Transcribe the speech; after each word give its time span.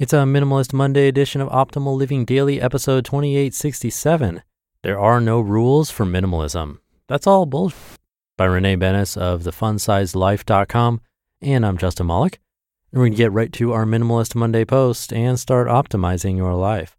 It's 0.00 0.14
a 0.14 0.24
Minimalist 0.24 0.72
Monday 0.72 1.08
edition 1.08 1.42
of 1.42 1.50
Optimal 1.50 1.94
Living 1.94 2.24
Daily, 2.24 2.58
episode 2.58 3.04
2867. 3.04 4.42
There 4.82 4.98
are 4.98 5.20
no 5.20 5.42
rules 5.42 5.90
for 5.90 6.06
minimalism. 6.06 6.78
That's 7.06 7.26
all 7.26 7.44
bullshit. 7.44 7.98
By 8.38 8.46
Renee 8.46 8.76
Benes 8.76 9.18
of 9.18 9.42
thefunsizedlife.com. 9.42 11.02
And 11.42 11.66
I'm 11.66 11.76
Justin 11.76 12.06
Malik. 12.06 12.40
And 12.90 12.98
we're 12.98 13.08
going 13.08 13.12
to 13.12 13.18
get 13.18 13.32
right 13.32 13.52
to 13.52 13.74
our 13.74 13.84
Minimalist 13.84 14.34
Monday 14.34 14.64
post 14.64 15.12
and 15.12 15.38
start 15.38 15.68
optimizing 15.68 16.38
your 16.38 16.54
life. 16.54 16.96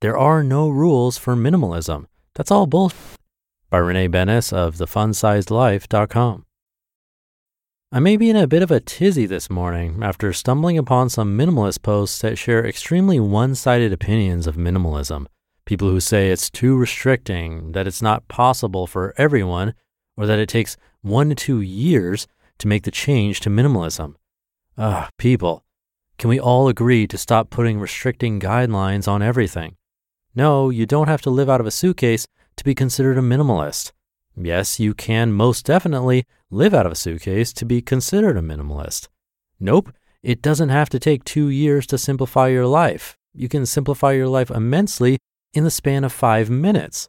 There 0.00 0.16
are 0.16 0.44
no 0.44 0.68
rules 0.68 1.18
for 1.18 1.34
minimalism. 1.34 2.06
That's 2.36 2.52
all 2.52 2.68
bullshit. 2.68 3.18
By 3.68 3.78
Renee 3.78 4.06
Benes 4.06 4.52
of 4.52 4.76
thefunsizedlife.com. 4.76 6.44
I 7.94 8.00
may 8.00 8.16
be 8.16 8.28
in 8.28 8.34
a 8.34 8.48
bit 8.48 8.64
of 8.64 8.72
a 8.72 8.80
tizzy 8.80 9.24
this 9.24 9.48
morning 9.48 10.00
after 10.02 10.32
stumbling 10.32 10.76
upon 10.76 11.10
some 11.10 11.38
minimalist 11.38 11.82
posts 11.82 12.18
that 12.22 12.36
share 12.36 12.66
extremely 12.66 13.20
one 13.20 13.54
sided 13.54 13.92
opinions 13.92 14.48
of 14.48 14.56
minimalism. 14.56 15.26
People 15.64 15.90
who 15.90 16.00
say 16.00 16.30
it's 16.32 16.50
too 16.50 16.76
restricting, 16.76 17.70
that 17.70 17.86
it's 17.86 18.02
not 18.02 18.26
possible 18.26 18.88
for 18.88 19.14
everyone, 19.16 19.74
or 20.16 20.26
that 20.26 20.40
it 20.40 20.48
takes 20.48 20.76
one 21.02 21.28
to 21.28 21.36
two 21.36 21.60
years 21.60 22.26
to 22.58 22.66
make 22.66 22.82
the 22.82 22.90
change 22.90 23.38
to 23.38 23.48
minimalism. 23.48 24.16
Ah, 24.76 25.08
people, 25.16 25.64
can 26.18 26.28
we 26.28 26.40
all 26.40 26.66
agree 26.66 27.06
to 27.06 27.16
stop 27.16 27.48
putting 27.48 27.78
restricting 27.78 28.40
guidelines 28.40 29.06
on 29.06 29.22
everything? 29.22 29.76
No, 30.34 30.68
you 30.68 30.84
don't 30.84 31.06
have 31.06 31.22
to 31.22 31.30
live 31.30 31.48
out 31.48 31.60
of 31.60 31.66
a 31.68 31.70
suitcase 31.70 32.26
to 32.56 32.64
be 32.64 32.74
considered 32.74 33.18
a 33.18 33.22
minimalist. 33.22 33.92
Yes, 34.36 34.80
you 34.80 34.94
can 34.94 35.32
most 35.32 35.64
definitely 35.64 36.26
live 36.50 36.74
out 36.74 36.86
of 36.86 36.92
a 36.92 36.96
suitcase 36.96 37.52
to 37.52 37.64
be 37.64 37.80
considered 37.80 38.36
a 38.36 38.40
minimalist. 38.40 39.08
Nope, 39.60 39.92
it 40.22 40.42
doesn't 40.42 40.70
have 40.70 40.88
to 40.90 40.98
take 40.98 41.24
two 41.24 41.48
years 41.48 41.86
to 41.88 41.98
simplify 41.98 42.48
your 42.48 42.66
life. 42.66 43.16
You 43.32 43.48
can 43.48 43.66
simplify 43.66 44.12
your 44.12 44.28
life 44.28 44.50
immensely 44.50 45.18
in 45.52 45.64
the 45.64 45.70
span 45.70 46.02
of 46.04 46.12
five 46.12 46.50
minutes. 46.50 47.08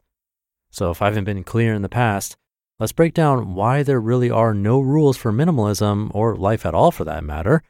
So, 0.70 0.90
if 0.90 1.02
I 1.02 1.06
haven't 1.06 1.24
been 1.24 1.42
clear 1.42 1.74
in 1.74 1.82
the 1.82 1.88
past, 1.88 2.36
let's 2.78 2.92
break 2.92 3.14
down 3.14 3.54
why 3.54 3.82
there 3.82 4.00
really 4.00 4.30
are 4.30 4.54
no 4.54 4.80
rules 4.80 5.16
for 5.16 5.32
minimalism 5.32 6.10
or 6.14 6.36
life 6.36 6.66
at 6.66 6.74
all 6.74 6.90
for 6.90 7.04
that 7.04 7.24
matter. 7.24 7.62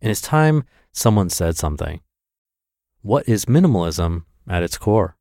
And 0.00 0.10
it's 0.10 0.20
time 0.20 0.64
someone 0.92 1.30
said 1.30 1.56
something. 1.56 2.00
What 3.02 3.28
is 3.28 3.46
minimalism 3.46 4.24
at 4.48 4.62
its 4.62 4.76
core? 4.76 5.16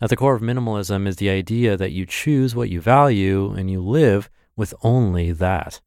At 0.00 0.10
the 0.10 0.16
core 0.16 0.36
of 0.36 0.42
minimalism 0.42 1.08
is 1.08 1.16
the 1.16 1.28
idea 1.28 1.76
that 1.76 1.90
you 1.90 2.06
choose 2.06 2.54
what 2.54 2.70
you 2.70 2.80
value 2.80 3.50
and 3.50 3.68
you 3.68 3.80
live 3.80 4.30
with 4.56 4.72
only 4.84 5.32
that. 5.32 5.80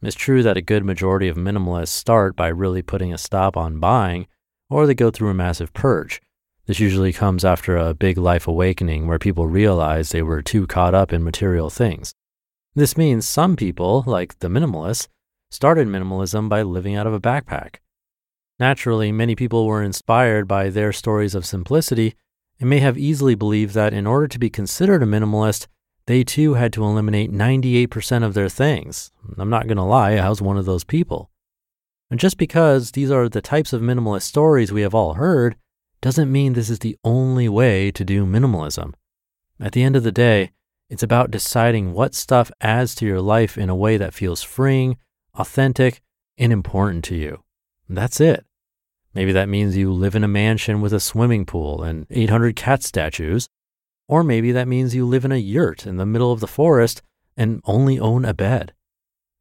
It's 0.00 0.14
true 0.14 0.44
that 0.44 0.56
a 0.56 0.62
good 0.62 0.84
majority 0.84 1.26
of 1.26 1.36
minimalists 1.36 1.88
start 1.88 2.36
by 2.36 2.48
really 2.48 2.82
putting 2.82 3.12
a 3.12 3.18
stop 3.18 3.56
on 3.56 3.80
buying, 3.80 4.28
or 4.70 4.86
they 4.86 4.94
go 4.94 5.10
through 5.10 5.30
a 5.30 5.34
massive 5.34 5.72
purge. 5.72 6.20
This 6.66 6.78
usually 6.78 7.12
comes 7.12 7.44
after 7.44 7.76
a 7.76 7.94
big 7.94 8.16
life 8.16 8.46
awakening 8.46 9.08
where 9.08 9.18
people 9.18 9.48
realize 9.48 10.10
they 10.10 10.22
were 10.22 10.42
too 10.42 10.68
caught 10.68 10.94
up 10.94 11.12
in 11.12 11.24
material 11.24 11.68
things. 11.68 12.14
This 12.76 12.96
means 12.96 13.26
some 13.26 13.56
people, 13.56 14.04
like 14.06 14.38
the 14.38 14.48
minimalists, 14.48 15.08
started 15.50 15.88
minimalism 15.88 16.48
by 16.48 16.62
living 16.62 16.94
out 16.94 17.08
of 17.08 17.12
a 17.12 17.20
backpack. 17.20 17.76
Naturally, 18.60 19.10
many 19.10 19.34
people 19.34 19.66
were 19.66 19.82
inspired 19.82 20.46
by 20.46 20.70
their 20.70 20.92
stories 20.92 21.34
of 21.34 21.44
simplicity 21.44 22.14
and 22.62 22.70
may 22.70 22.78
have 22.78 22.96
easily 22.96 23.34
believed 23.34 23.74
that 23.74 23.92
in 23.92 24.06
order 24.06 24.28
to 24.28 24.38
be 24.38 24.48
considered 24.48 25.02
a 25.02 25.06
minimalist, 25.06 25.66
they 26.06 26.22
too 26.22 26.54
had 26.54 26.72
to 26.72 26.84
eliminate 26.84 27.32
98% 27.32 28.22
of 28.22 28.34
their 28.34 28.48
things. 28.48 29.10
I'm 29.36 29.50
not 29.50 29.66
going 29.66 29.78
to 29.78 29.82
lie, 29.82 30.12
I 30.12 30.28
was 30.28 30.40
one 30.40 30.56
of 30.56 30.64
those 30.64 30.84
people. 30.84 31.28
And 32.08 32.20
just 32.20 32.38
because 32.38 32.92
these 32.92 33.10
are 33.10 33.28
the 33.28 33.40
types 33.40 33.72
of 33.72 33.82
minimalist 33.82 34.22
stories 34.22 34.70
we 34.70 34.82
have 34.82 34.94
all 34.94 35.14
heard 35.14 35.56
doesn't 36.00 36.30
mean 36.30 36.52
this 36.52 36.70
is 36.70 36.78
the 36.78 36.96
only 37.02 37.48
way 37.48 37.90
to 37.90 38.04
do 38.04 38.24
minimalism. 38.24 38.94
At 39.58 39.72
the 39.72 39.82
end 39.82 39.96
of 39.96 40.04
the 40.04 40.12
day, 40.12 40.52
it's 40.88 41.02
about 41.02 41.32
deciding 41.32 41.92
what 41.92 42.14
stuff 42.14 42.52
adds 42.60 42.94
to 42.94 43.06
your 43.06 43.20
life 43.20 43.58
in 43.58 43.70
a 43.70 43.74
way 43.74 43.96
that 43.96 44.14
feels 44.14 44.44
freeing, 44.44 44.98
authentic, 45.34 46.00
and 46.38 46.52
important 46.52 47.02
to 47.06 47.16
you. 47.16 47.42
That's 47.88 48.20
it. 48.20 48.46
Maybe 49.14 49.32
that 49.32 49.48
means 49.48 49.76
you 49.76 49.92
live 49.92 50.14
in 50.14 50.24
a 50.24 50.28
mansion 50.28 50.80
with 50.80 50.92
a 50.92 51.00
swimming 51.00 51.44
pool 51.44 51.82
and 51.82 52.06
800 52.10 52.56
cat 52.56 52.82
statues. 52.82 53.48
Or 54.08 54.24
maybe 54.24 54.52
that 54.52 54.68
means 54.68 54.94
you 54.94 55.06
live 55.06 55.24
in 55.24 55.32
a 55.32 55.36
yurt 55.36 55.86
in 55.86 55.96
the 55.96 56.06
middle 56.06 56.32
of 56.32 56.40
the 56.40 56.46
forest 56.46 57.02
and 57.36 57.60
only 57.64 57.98
own 57.98 58.24
a 58.24 58.34
bed. 58.34 58.72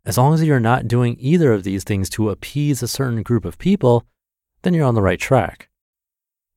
As 0.06 0.18
long 0.18 0.34
as 0.34 0.44
you're 0.44 0.60
not 0.60 0.88
doing 0.88 1.16
either 1.20 1.54
of 1.54 1.64
these 1.64 1.84
things 1.84 2.10
to 2.12 2.30
appease 2.30 2.82
a 2.82 2.88
certain 2.88 3.22
group 3.22 3.46
of 3.46 3.58
people, 3.58 4.06
then 4.62 4.74
you're 4.74 4.86
on 4.86 4.96
the 4.96 5.02
right 5.02 5.20
track. 5.20 5.70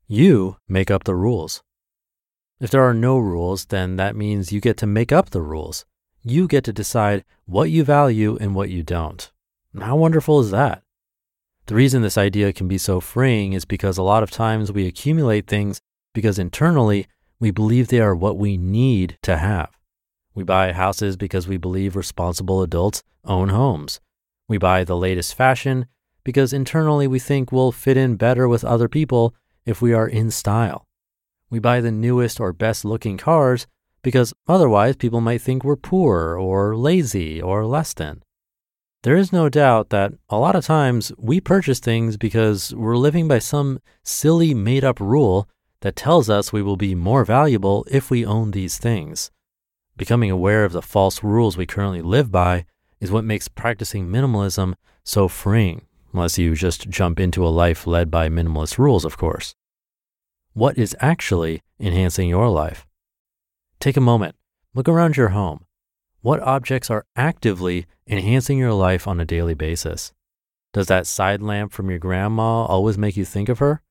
You 0.07 0.57
make 0.69 0.91
up 0.91 1.05
the 1.05 1.15
rules. 1.15 1.63
If 2.61 2.71
there 2.71 2.85
are 2.85 2.95
no 2.95 3.19
rules, 3.19 3.67
then 3.67 3.97
that 3.97 4.17
means 4.17 4.53
you 4.53 4.61
get 4.61 4.77
to 4.79 4.87
make 4.87 5.13
up 5.13 5.31
the 5.31 5.43
rules. 5.43 5.85
You 6.23 6.47
get 6.47 6.65
to 6.65 6.73
decide 6.73 7.25
what 7.47 7.71
you 7.71 7.85
value 7.85 8.39
and 8.41 8.55
what 8.55 8.71
you 8.71 8.83
don't. 8.83 9.31
How 9.79 9.97
wonderful 9.97 10.41
is 10.41 10.51
that? 10.53 10.84
The 11.67 11.75
reason 11.75 12.03
this 12.03 12.19
idea 12.19 12.53
can 12.53 12.69
be 12.69 12.77
so 12.77 13.01
freeing 13.01 13.55
is 13.55 13.65
because 13.65 13.97
a 13.97 14.03
lot 14.03 14.23
of 14.23 14.31
times 14.31 14.71
we 14.71 14.87
accumulate 14.87 15.47
things 15.47 15.81
because 16.13 16.39
internally 16.39 17.07
we 17.41 17.51
believe 17.51 17.89
they 17.89 18.01
are 18.01 18.15
what 18.15 18.37
we 18.37 18.59
need 18.59 19.17
to 19.23 19.39
have. 19.39 19.71
We 20.35 20.45
buy 20.45 20.73
houses 20.73 21.17
because 21.17 21.49
we 21.49 21.57
believe 21.57 21.97
responsible 21.97 22.63
adults 22.63 23.03
own 23.25 23.49
homes. 23.49 23.99
We 24.47 24.59
buy 24.59 24.85
the 24.85 24.97
latest 24.97 25.35
fashion 25.35 25.87
because 26.23 26.53
internally 26.53 27.07
we 27.07 27.19
think 27.19 27.51
we'll 27.51 27.73
fit 27.73 27.97
in 27.97 28.17
better 28.17 28.47
with 28.47 28.65
other 28.65 28.89
people 28.89 29.35
if 29.65 29.81
we 29.81 29.95
are 29.95 30.07
in 30.07 30.31
style. 30.31 30.87
We 31.49 31.61
buy 31.61 31.81
the 31.81 31.93
newest 31.93 32.41
or 32.41 32.53
best 32.53 32.85
looking 32.85 33.17
cars 33.17 33.67
because 34.03 34.35
otherwise 34.47 34.97
people 34.97 35.23
might 35.23 35.41
think 35.41 35.65
we're 35.65 35.77
poor 35.77 36.37
or 36.39 36.77
lazy 36.77 37.41
or 37.41 37.65
less 37.65 37.95
than. 37.95 38.23
There 39.05 39.17
is 39.19 39.35
no 39.35 39.51
doubt 39.51 39.91
that 39.91 40.15
a 40.31 40.39
lot 40.39 40.57
of 40.57 40.65
times 40.65 41.13
we 41.19 41.39
purchase 41.39 41.79
things 41.79 42.17
because 42.17 42.75
we're 42.75 42.97
living 42.97 43.29
by 43.29 43.39
some 43.39 43.81
silly 44.03 44.55
made 44.55 44.83
up 44.83 44.99
rule 44.99 45.47
that 45.83 45.95
tells 45.95 46.31
us 46.31 46.55
we 46.55 46.63
will 46.63 46.79
be 46.79 46.95
more 46.95 47.23
valuable 47.23 47.87
if 47.91 48.11
we 48.11 48.25
own 48.25 48.53
these 48.53 48.79
things. 48.79 49.31
Becoming 49.95 50.31
aware 50.31 50.65
of 50.65 50.73
the 50.73 50.81
false 50.81 51.23
rules 51.23 51.59
we 51.59 51.67
currently 51.67 52.01
live 52.01 52.33
by 52.33 52.65
is 52.99 53.13
what 53.13 53.25
makes 53.25 53.47
practicing 53.47 54.09
minimalism 54.09 54.73
so 55.03 55.29
freeing, 55.29 55.83
unless 56.15 56.39
you 56.39 56.55
just 56.55 56.89
jump 56.89 57.21
into 57.21 57.47
a 57.47 57.53
life 57.53 57.87
led 57.87 58.11
by 58.11 58.31
minimalist 58.31 58.79
rules, 58.79 59.05
of 59.05 59.19
course. 59.19 59.55
What 60.55 60.79
is 60.79 60.97
actually 60.99 61.61
enhancing 61.79 62.31
your 62.31 62.49
life? 62.49 62.87
Take 63.81 63.99
a 63.99 64.01
moment, 64.01 64.35
look 64.73 64.89
around 64.89 65.19
your 65.19 65.29
home. 65.29 65.67
What 66.25 66.41
objects 66.41 66.89
are 66.89 67.05
actively 67.17 67.85
enhancing 68.09 68.57
your 68.57 68.73
life 68.73 69.07
on 69.07 69.21
a 69.21 69.27
daily 69.27 69.53
basis? 69.53 70.15
Does 70.73 70.87
that 70.87 71.07
side 71.07 71.43
lamp 71.43 71.71
from 71.71 71.91
your 71.91 71.99
grandma 71.99 72.65
always 72.65 72.97
make 72.97 73.15
you 73.15 73.27
think 73.27 73.51
of 73.51 73.59
her? 73.59 73.83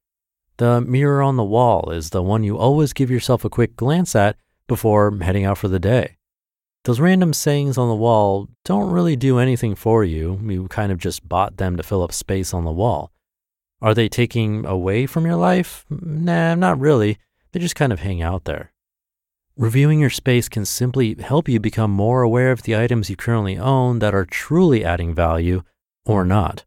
The 0.57 0.81
mirror 0.81 1.21
on 1.21 1.35
the 1.35 1.43
wall 1.43 1.91
is 1.91 2.09
the 2.09 2.23
one 2.23 2.43
you 2.43 2.57
always 2.57 2.91
give 2.91 3.11
yourself 3.11 3.45
a 3.45 3.51
quick 3.51 3.75
glance 3.75 4.15
at 4.15 4.35
before 4.67 5.15
heading 5.21 5.45
out 5.45 5.59
for 5.59 5.67
the 5.67 5.77
day. 5.77 6.17
those 6.85 6.99
random 6.99 7.33
sayings 7.33 7.77
on 7.77 7.87
the 7.87 7.95
wall 7.95 8.49
don't 8.65 8.89
really 8.89 9.15
do 9.15 9.37
anything 9.37 9.75
for 9.75 10.03
you. 10.03 10.39
You 10.43 10.67
kind 10.69 10.91
of 10.91 10.97
just 10.97 11.29
bought 11.29 11.57
them 11.57 11.77
to 11.77 11.83
fill 11.83 12.01
up 12.01 12.11
space 12.11 12.51
on 12.51 12.65
the 12.65 12.71
wall. 12.71 13.11
Are 13.79 13.93
they 13.93 14.09
taking 14.09 14.65
away 14.65 15.05
from 15.05 15.27
your 15.27 15.35
life? 15.35 15.85
Nah, 15.91 16.55
not 16.55 16.79
really. 16.79 17.19
They 17.51 17.59
just 17.59 17.75
kind 17.75 17.93
of 17.93 17.99
hang 17.99 18.23
out 18.23 18.45
there. 18.45 18.72
Reviewing 19.55 19.99
your 19.99 20.09
space 20.09 20.49
can 20.49 20.65
simply 20.65 21.13
help 21.13 21.47
you 21.47 21.59
become 21.59 21.91
more 21.91 22.23
aware 22.23 22.51
of 22.51 22.63
the 22.63 22.75
items 22.75 23.07
you 23.09 23.15
currently 23.15 23.55
own 23.55 23.99
that 23.99 24.15
are 24.15 24.25
truly 24.25 24.83
adding 24.83 25.13
value 25.13 25.61
or 26.05 26.25
not. 26.25 26.65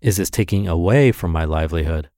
Is 0.00 0.16
this 0.16 0.30
taking 0.30 0.66
away 0.66 1.12
from 1.12 1.32
my 1.32 1.44
livelihood? 1.44 2.08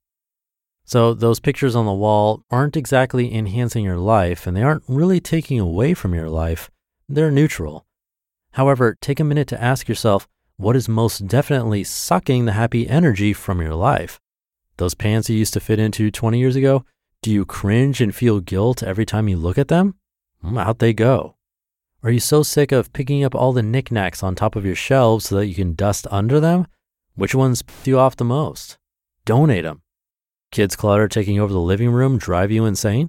So, 0.84 1.12
those 1.12 1.40
pictures 1.40 1.74
on 1.74 1.86
the 1.86 1.92
wall 1.92 2.44
aren't 2.52 2.76
exactly 2.76 3.34
enhancing 3.34 3.84
your 3.84 3.98
life 3.98 4.46
and 4.46 4.56
they 4.56 4.62
aren't 4.62 4.84
really 4.86 5.18
taking 5.18 5.58
away 5.58 5.92
from 5.92 6.14
your 6.14 6.28
life. 6.28 6.70
They're 7.08 7.32
neutral. 7.32 7.84
However, 8.52 8.96
take 9.00 9.18
a 9.18 9.24
minute 9.24 9.48
to 9.48 9.60
ask 9.60 9.88
yourself 9.88 10.28
what 10.56 10.76
is 10.76 10.88
most 10.88 11.26
definitely 11.26 11.82
sucking 11.82 12.44
the 12.44 12.52
happy 12.52 12.88
energy 12.88 13.32
from 13.32 13.60
your 13.60 13.74
life. 13.74 14.20
Those 14.76 14.94
pants 14.94 15.28
you 15.28 15.36
used 15.36 15.54
to 15.54 15.60
fit 15.60 15.80
into 15.80 16.12
20 16.12 16.38
years 16.38 16.54
ago, 16.54 16.84
do 17.24 17.30
you 17.30 17.46
cringe 17.46 18.02
and 18.02 18.14
feel 18.14 18.38
guilt 18.38 18.82
every 18.82 19.06
time 19.06 19.28
you 19.28 19.38
look 19.38 19.56
at 19.56 19.68
them? 19.68 19.94
Hmm, 20.42 20.58
out 20.58 20.78
they 20.78 20.92
go. 20.92 21.36
Are 22.02 22.10
you 22.10 22.20
so 22.20 22.42
sick 22.42 22.70
of 22.70 22.92
picking 22.92 23.24
up 23.24 23.34
all 23.34 23.54
the 23.54 23.62
knickknacks 23.62 24.22
on 24.22 24.34
top 24.34 24.56
of 24.56 24.66
your 24.66 24.74
shelves 24.74 25.28
so 25.28 25.36
that 25.36 25.46
you 25.46 25.54
can 25.54 25.74
dust 25.74 26.06
under 26.10 26.38
them? 26.38 26.66
Which 27.14 27.34
ones 27.34 27.62
piss 27.62 27.86
you 27.86 27.98
off 27.98 28.16
the 28.16 28.26
most? 28.26 28.76
Donate 29.24 29.64
them. 29.64 29.80
Kids 30.50 30.76
clutter 30.76 31.08
taking 31.08 31.40
over 31.40 31.50
the 31.50 31.60
living 31.60 31.90
room 31.92 32.18
drive 32.18 32.50
you 32.50 32.66
insane? 32.66 33.08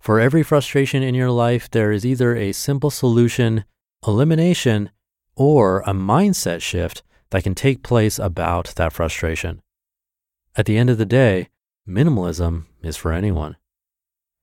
For 0.00 0.18
every 0.18 0.42
frustration 0.42 1.04
in 1.04 1.14
your 1.14 1.30
life, 1.30 1.70
there 1.70 1.92
is 1.92 2.04
either 2.04 2.34
a 2.34 2.50
simple 2.50 2.90
solution, 2.90 3.64
elimination, 4.04 4.90
or 5.36 5.82
a 5.82 5.92
mindset 5.92 6.60
shift 6.60 7.04
that 7.30 7.44
can 7.44 7.54
take 7.54 7.84
place 7.84 8.18
about 8.18 8.74
that 8.74 8.92
frustration. 8.92 9.62
At 10.56 10.66
the 10.66 10.76
end 10.76 10.90
of 10.90 10.98
the 10.98 11.06
day, 11.06 11.50
minimalism 11.88 12.66
is 12.82 12.96
for 12.96 13.12
anyone. 13.12 13.56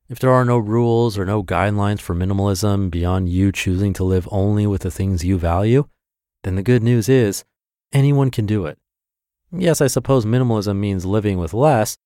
If 0.09 0.19
there 0.19 0.31
are 0.31 0.45
no 0.45 0.57
rules 0.57 1.17
or 1.17 1.25
no 1.25 1.43
guidelines 1.43 1.99
for 1.99 2.15
minimalism 2.15 2.89
beyond 2.89 3.29
you 3.29 3.51
choosing 3.51 3.93
to 3.93 4.03
live 4.03 4.27
only 4.31 4.65
with 4.65 4.81
the 4.81 4.91
things 4.91 5.23
you 5.23 5.37
value, 5.37 5.87
then 6.43 6.55
the 6.55 6.63
good 6.63 6.81
news 6.81 7.07
is 7.07 7.45
anyone 7.93 8.31
can 8.31 8.47
do 8.47 8.65
it. 8.65 8.79
Yes, 9.51 9.79
I 9.79 9.87
suppose 9.87 10.25
minimalism 10.25 10.77
means 10.77 11.05
living 11.05 11.37
with 11.37 11.53
less, 11.53 11.97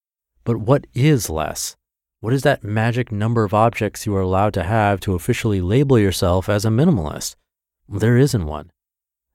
but 0.44 0.57
what 0.57 0.86
is 0.94 1.30
less? 1.30 1.77
What 2.19 2.33
is 2.33 2.44
that 2.44 2.63
magic 2.63 3.12
number 3.12 3.45
of 3.45 3.53
objects 3.53 4.06
you 4.06 4.13
are 4.15 4.21
allowed 4.21 4.53
to 4.56 4.63
have 4.63 5.00
to 5.01 5.15
officially 5.15 5.62
label 5.62 5.97
yourself 5.97 6.50
as 6.50 6.65
a 6.65 6.69
minimalist? 6.69 7.36
There 7.88 8.18
isn't 8.18 8.45
one. 8.45 8.71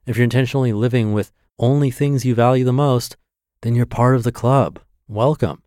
If 0.07 0.19
you're 0.19 0.25
intentionally 0.25 0.75
living 0.75 1.15
with 1.15 1.33
only 1.59 1.91
things 1.91 2.27
you 2.27 2.35
value 2.35 2.65
the 2.65 2.75
most, 2.75 3.17
then 3.63 3.75
you're 3.75 3.87
part 3.87 4.17
of 4.17 4.23
the 4.23 4.33
club. 4.33 4.81
Welcome. 5.09 5.64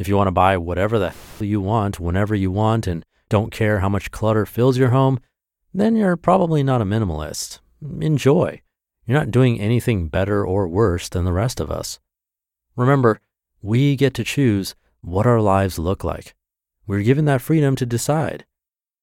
If 0.00 0.08
you 0.08 0.16
want 0.16 0.28
to 0.28 0.32
buy 0.32 0.56
whatever 0.56 0.98
the 0.98 1.10
hell 1.10 1.46
you 1.46 1.60
want 1.60 2.00
whenever 2.00 2.34
you 2.34 2.50
want 2.50 2.86
and 2.86 3.04
don't 3.28 3.52
care 3.52 3.80
how 3.80 3.90
much 3.90 4.10
clutter 4.10 4.46
fills 4.46 4.78
your 4.78 4.88
home, 4.88 5.20
then 5.74 5.94
you're 5.94 6.16
probably 6.16 6.62
not 6.62 6.80
a 6.80 6.86
minimalist. 6.86 7.58
Enjoy. 8.00 8.62
You're 9.04 9.18
not 9.18 9.30
doing 9.30 9.60
anything 9.60 10.08
better 10.08 10.42
or 10.42 10.66
worse 10.66 11.10
than 11.10 11.26
the 11.26 11.34
rest 11.34 11.60
of 11.60 11.70
us. 11.70 12.00
Remember, 12.76 13.20
we 13.60 13.94
get 13.94 14.14
to 14.14 14.24
choose 14.24 14.74
what 15.02 15.26
our 15.26 15.38
lives 15.38 15.78
look 15.78 16.02
like. 16.02 16.34
We're 16.86 17.02
given 17.02 17.26
that 17.26 17.42
freedom 17.42 17.76
to 17.76 17.84
decide. 17.84 18.46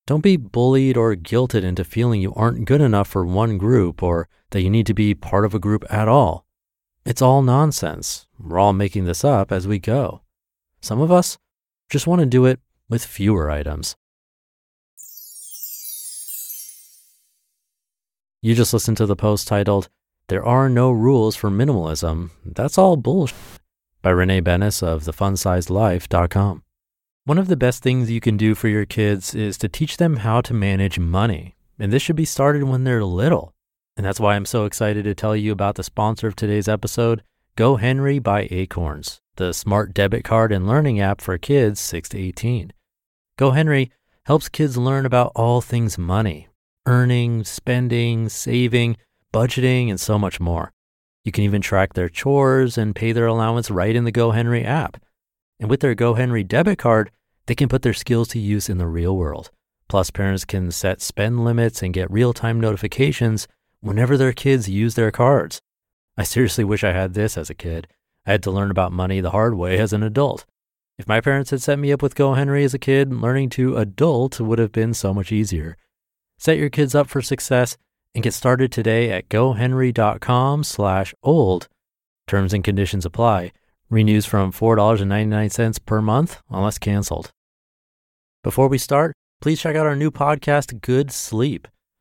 Don't 0.07 0.23
be 0.23 0.35
bullied 0.35 0.97
or 0.97 1.13
guilted 1.13 1.61
into 1.61 1.83
feeling 1.83 2.21
you 2.21 2.33
aren't 2.33 2.65
good 2.65 2.81
enough 2.81 3.07
for 3.07 3.23
one 3.23 3.59
group 3.59 4.01
or 4.01 4.27
that 4.49 4.63
you 4.63 4.71
need 4.71 4.87
to 4.87 4.95
be 4.95 5.13
part 5.13 5.45
of 5.45 5.53
a 5.53 5.59
group 5.59 5.85
at 5.93 6.07
all. 6.07 6.47
It's 7.05 7.21
all 7.21 7.43
nonsense. 7.43 8.25
We're 8.39 8.57
all 8.57 8.73
making 8.73 9.05
this 9.05 9.23
up 9.23 9.51
as 9.51 9.67
we 9.67 9.77
go. 9.77 10.21
Some 10.81 11.01
of 11.01 11.11
us 11.11 11.37
just 11.89 12.07
want 12.07 12.19
to 12.19 12.25
do 12.25 12.45
it 12.45 12.59
with 12.89 13.05
fewer 13.05 13.49
items. 13.49 13.95
You 18.41 18.55
just 18.55 18.73
listened 18.73 18.97
to 18.97 19.05
the 19.05 19.15
post 19.15 19.47
titled, 19.47 19.89
There 20.27 20.45
Are 20.45 20.69
No 20.69 20.91
Rules 20.91 21.35
for 21.35 21.49
Minimalism. 21.49 22.29
That's 22.45 22.77
all 22.77 22.95
bullshit 22.95 23.35
by 24.01 24.11
Renee 24.11 24.41
Benes 24.41 24.83
of 24.83 25.03
thefunsizedlife.com. 25.03 26.63
One 27.25 27.37
of 27.37 27.47
the 27.47 27.57
best 27.57 27.83
things 27.83 28.09
you 28.09 28.21
can 28.21 28.37
do 28.37 28.55
for 28.55 28.69
your 28.69 28.85
kids 28.85 29.35
is 29.35 29.57
to 29.57 29.67
teach 29.67 29.97
them 29.97 30.17
how 30.17 30.39
to 30.41 30.53
manage 30.53 30.97
money. 30.97 31.55
And 31.77 31.91
this 31.91 32.01
should 32.01 32.15
be 32.15 32.25
started 32.25 32.63
when 32.63 32.85
they're 32.85 33.03
little. 33.03 33.53
And 33.97 34.05
that's 34.05 34.19
why 34.19 34.35
I'm 34.35 34.45
so 34.45 34.65
excited 34.65 35.03
to 35.03 35.15
tell 35.15 35.35
you 35.35 35.51
about 35.51 35.75
the 35.75 35.83
sponsor 35.83 36.27
of 36.27 36.35
today's 36.35 36.69
episode, 36.69 37.23
GoHenry 37.57 38.21
by 38.21 38.47
Acorns, 38.51 39.19
the 39.37 39.51
smart 39.51 39.91
debit 39.91 40.23
card 40.23 40.51
and 40.51 40.67
learning 40.67 40.99
app 40.99 41.19
for 41.19 41.39
kids 41.39 41.79
6 41.79 42.09
to 42.09 42.19
18. 42.19 42.71
Go 43.35 43.49
Henry 43.49 43.91
helps 44.27 44.47
kids 44.47 44.77
learn 44.77 45.07
about 45.07 45.31
all 45.35 45.59
things 45.59 45.97
money, 45.97 46.49
earning, 46.85 47.43
spending, 47.43 48.29
saving, 48.29 48.95
budgeting, 49.33 49.89
and 49.89 49.99
so 49.99 50.19
much 50.19 50.39
more. 50.39 50.71
You 51.25 51.31
can 51.31 51.45
even 51.45 51.63
track 51.63 51.93
their 51.93 52.09
chores 52.09 52.77
and 52.77 52.95
pay 52.95 53.11
their 53.11 53.25
allowance 53.25 53.71
right 53.71 53.95
in 53.95 54.03
the 54.03 54.11
Go 54.11 54.29
Henry 54.29 54.63
app. 54.63 55.01
And 55.59 55.67
with 55.67 55.79
their 55.79 55.95
Go 55.95 56.13
Henry 56.13 56.43
debit 56.43 56.77
card, 56.77 57.09
they 57.47 57.55
can 57.55 57.69
put 57.69 57.81
their 57.81 57.91
skills 57.91 58.27
to 58.29 58.39
use 58.39 58.69
in 58.69 58.77
the 58.77 58.85
real 58.85 59.17
world. 59.17 59.49
Plus, 59.89 60.11
parents 60.11 60.45
can 60.45 60.69
set 60.69 61.01
spend 61.01 61.43
limits 61.43 61.81
and 61.81 61.91
get 61.91 62.11
real 62.11 62.33
time 62.33 62.61
notifications 62.61 63.47
whenever 63.79 64.15
their 64.15 64.31
kids 64.31 64.69
use 64.69 64.93
their 64.93 65.09
cards. 65.09 65.59
I 66.17 66.23
seriously 66.23 66.63
wish 66.63 66.83
I 66.83 66.93
had 66.93 67.13
this 67.13 67.37
as 67.37 67.49
a 67.49 67.55
kid. 67.55 67.87
I 68.25 68.31
had 68.31 68.43
to 68.43 68.51
learn 68.51 68.71
about 68.71 68.91
money 68.91 69.21
the 69.21 69.31
hard 69.31 69.55
way 69.55 69.77
as 69.77 69.93
an 69.93 70.03
adult. 70.03 70.45
If 70.97 71.07
my 71.07 71.21
parents 71.21 71.51
had 71.51 71.61
set 71.61 71.77
me 71.77 71.91
up 71.91 72.01
with 72.01 72.15
GoHenry 72.15 72.63
as 72.63 72.73
a 72.73 72.79
kid, 72.79 73.13
learning 73.13 73.49
to 73.51 73.77
adult 73.77 74.39
would 74.39 74.57
have 74.57 74.71
been 74.71 74.93
so 74.95 75.13
much 75.13 75.31
easier. 75.31 75.77
Set 76.39 76.57
your 76.57 76.69
kids 76.69 76.95
up 76.95 77.07
for 77.07 77.21
success 77.21 77.77
and 78.15 78.23
get 78.23 78.33
started 78.33 78.71
today 78.71 79.11
at 79.11 79.29
gohenry.com 79.29 80.63
slash 80.63 81.13
old. 81.21 81.67
Terms 82.25 82.51
and 82.53 82.63
conditions 82.63 83.05
apply. 83.05 83.51
Renews 83.89 84.25
from 84.25 84.51
$4.99 84.51 85.85
per 85.85 86.01
month 86.01 86.41
unless 86.49 86.79
canceled. 86.79 87.31
Before 88.43 88.67
we 88.67 88.77
start, 88.77 89.13
please 89.39 89.61
check 89.61 89.75
out 89.75 89.85
our 89.85 89.95
new 89.95 90.09
podcast, 90.09 90.81
Good 90.81 91.11
Sleep. 91.11 91.67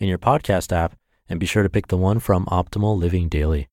in 0.00 0.08
your 0.08 0.18
podcast 0.18 0.72
app 0.72 0.96
and 1.28 1.40
be 1.40 1.46
sure 1.46 1.62
to 1.62 1.70
pick 1.70 1.88
the 1.88 1.96
one 1.96 2.18
from 2.18 2.46
Optimal 2.46 2.98
Living 2.98 3.28
Daily. 3.28 3.68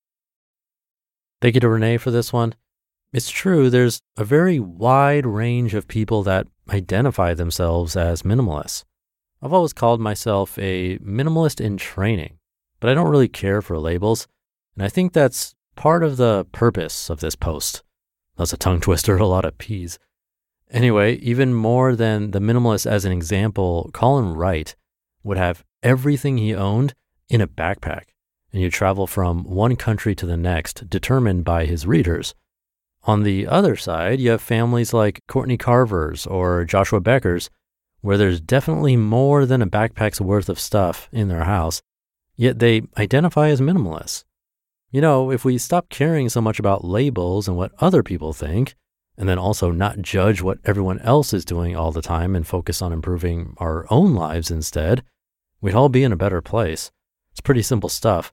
Thank 1.41 1.55
you 1.55 1.61
to 1.61 1.69
Renee 1.69 1.97
for 1.97 2.11
this 2.11 2.33
one. 2.33 2.55
It's 3.13 3.29
true, 3.29 3.69
there's 3.69 4.01
a 4.17 4.25
very 4.25 4.59
wide 4.59 5.25
range 5.25 5.73
of 5.73 5.87
people 5.87 6.23
that 6.23 6.47
identify 6.69 7.33
themselves 7.33 7.95
as 7.95 8.23
minimalists. 8.23 8.83
I've 9.41 9.53
always 9.53 9.73
called 9.73 10.01
myself 10.01 10.57
a 10.57 10.97
minimalist 10.97 11.61
in 11.61 11.77
training, 11.77 12.39
but 12.79 12.89
I 12.89 12.93
don't 12.93 13.09
really 13.09 13.27
care 13.27 13.61
for 13.61 13.77
labels. 13.79 14.27
And 14.75 14.83
I 14.83 14.89
think 14.89 15.13
that's 15.13 15.55
part 15.75 16.03
of 16.03 16.17
the 16.17 16.45
purpose 16.51 17.09
of 17.09 17.19
this 17.19 17.35
post. 17.35 17.83
That's 18.37 18.53
a 18.53 18.57
tongue 18.57 18.81
twister, 18.81 19.17
a 19.17 19.27
lot 19.27 19.45
of 19.45 19.57
P's. 19.57 19.99
Anyway, 20.71 21.15
even 21.17 21.53
more 21.53 21.95
than 21.95 22.31
the 22.31 22.39
minimalist 22.39 22.89
as 22.89 23.05
an 23.05 23.11
example, 23.11 23.91
Colin 23.93 24.33
Wright 24.33 24.75
would 25.25 25.37
have 25.37 25.65
everything 25.83 26.37
he 26.37 26.55
owned 26.55 26.93
in 27.27 27.41
a 27.41 27.47
backpack, 27.47 28.03
and 28.53 28.61
you 28.61 28.69
travel 28.69 29.07
from 29.07 29.43
one 29.43 29.75
country 29.75 30.15
to 30.15 30.25
the 30.25 30.37
next, 30.37 30.89
determined 30.89 31.43
by 31.43 31.65
his 31.65 31.85
readers. 31.85 32.33
On 33.03 33.23
the 33.23 33.45
other 33.45 33.75
side, 33.75 34.21
you 34.21 34.29
have 34.29 34.41
families 34.41 34.93
like 34.93 35.19
Courtney 35.27 35.57
Carver's 35.57 36.25
or 36.25 36.63
Joshua 36.63 37.01
Becker's 37.01 37.49
where 38.05 38.19
there's 38.19 38.39
definitely 38.39 38.95
more 38.95 39.47
than 39.47 39.63
a 39.63 39.67
backpack's 39.67 40.21
worth 40.21 40.47
of 40.47 40.59
stuff 40.59 41.09
in 41.11 41.27
their 41.27 41.45
house, 41.45 41.81
yet 42.35 42.59
they 42.59 42.83
identify 42.99 43.49
as 43.49 43.59
minimalists. 43.59 44.23
You 44.91 45.01
know, 45.01 45.31
if 45.31 45.43
we 45.43 45.57
stop 45.57 45.89
caring 45.89 46.29
so 46.29 46.39
much 46.39 46.59
about 46.59 46.85
labels 46.85 47.47
and 47.47 47.57
what 47.57 47.71
other 47.79 48.03
people 48.03 48.31
think, 48.31 48.75
and 49.17 49.27
then 49.27 49.39
also 49.39 49.71
not 49.71 50.03
judge 50.03 50.43
what 50.43 50.59
everyone 50.65 50.99
else 50.99 51.33
is 51.33 51.43
doing 51.43 51.75
all 51.75 51.91
the 51.91 52.03
time 52.03 52.35
and 52.35 52.45
focus 52.45 52.79
on 52.79 52.93
improving 52.93 53.55
our 53.57 53.87
own 53.89 54.13
lives 54.13 54.51
instead, 54.51 55.03
we'd 55.65 55.73
all 55.73 55.89
be 55.89 56.03
in 56.03 56.11
a 56.11 56.15
better 56.15 56.43
place. 56.43 56.91
It's 57.31 57.41
pretty 57.41 57.63
simple 57.63 57.89
stuff. 57.89 58.31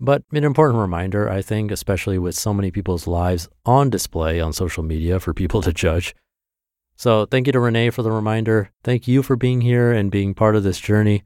But 0.00 0.22
an 0.32 0.44
important 0.44 0.80
reminder, 0.80 1.28
I 1.28 1.42
think, 1.42 1.70
especially 1.70 2.18
with 2.18 2.34
so 2.34 2.54
many 2.54 2.70
people's 2.70 3.06
lives 3.06 3.50
on 3.66 3.90
display 3.90 4.40
on 4.40 4.54
social 4.54 4.82
media 4.82 5.20
for 5.20 5.34
people 5.34 5.60
to 5.60 5.74
judge. 5.74 6.14
So 6.96 7.26
thank 7.26 7.46
you 7.46 7.52
to 7.52 7.60
Renee 7.60 7.90
for 7.90 8.02
the 8.02 8.10
reminder. 8.10 8.70
Thank 8.82 9.06
you 9.06 9.22
for 9.22 9.36
being 9.36 9.60
here 9.60 9.92
and 9.92 10.10
being 10.10 10.32
part 10.32 10.56
of 10.56 10.62
this 10.62 10.80
journey. 10.80 11.22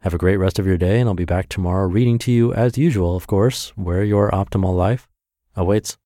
Have 0.00 0.14
a 0.14 0.18
great 0.18 0.38
rest 0.38 0.58
of 0.58 0.66
your 0.66 0.78
day, 0.78 0.98
and 0.98 1.10
I'll 1.10 1.14
be 1.14 1.26
back 1.26 1.50
tomorrow 1.50 1.86
reading 1.86 2.16
to 2.20 2.32
you 2.32 2.54
as 2.54 2.78
usual, 2.78 3.16
of 3.16 3.26
course, 3.26 3.74
where 3.76 4.02
your 4.02 4.30
optimal 4.30 4.74
life 4.74 5.06
awaits. 5.54 5.98